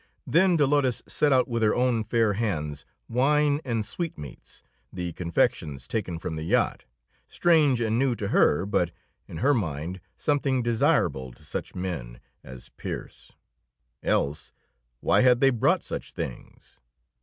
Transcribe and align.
Then 0.25 0.57
Dolores 0.57 1.03
set 1.07 1.31
out 1.31 1.47
with 1.47 1.61
her 1.61 1.75
own 1.75 2.03
fair 2.03 2.33
hands 2.33 2.85
wine 3.07 3.61
and 3.63 3.85
sweetmeats, 3.85 4.63
the 4.91 5.13
confections 5.13 5.87
taken 5.87 6.17
from 6.17 6.35
the 6.37 6.41
yacht, 6.43 6.85
strange 7.27 7.79
and 7.79 7.99
new 7.99 8.15
to 8.15 8.29
her, 8.29 8.65
but 8.65 8.89
in 9.27 9.37
her 9.45 9.53
mind 9.53 10.01
something 10.17 10.63
desirable 10.63 11.31
to 11.33 11.43
such 11.43 11.75
men 11.75 12.19
as 12.43 12.69
Pearse, 12.77 13.33
else 14.01 14.51
why 15.01 15.21
had 15.21 15.39
they 15.39 15.51
brought 15.51 15.83
such 15.83 16.13
things? 16.13 16.79